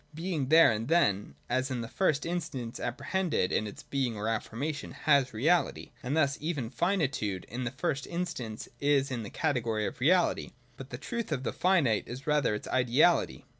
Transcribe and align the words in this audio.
Being 0.15 0.47
there 0.47 0.71
and 0.71 0.87
then, 0.87 1.35
as 1.47 1.69
in 1.69 1.81
the 1.81 1.87
first 1.87 2.25
instance 2.25 2.79
appre 2.79 3.05
hended 3.05 3.51
in 3.51 3.67
its 3.67 3.83
being 3.83 4.17
or 4.17 4.27
affirmation, 4.27 4.93
has 4.93 5.31
reality(§ 5.31 5.85
91): 6.03 6.07
and 6.07 6.17
thus 6.17 6.37
even 6.41 6.69
finitude 6.71 7.43
in 7.47 7.65
the 7.65 7.69
first 7.69 8.07
instance 8.07 8.67
is 8.79 9.11
in 9.11 9.21
the 9.21 9.29
category 9.29 9.85
of 9.85 9.99
reality. 9.99 10.53
fBut 10.79 10.89
the 10.89 10.97
truth 10.97 11.31
of 11.31 11.43
the 11.43 11.53
finite 11.53 12.07
is 12.07 12.25
rather 12.25 12.55
its 12.55 12.67
ideality. 12.67 13.45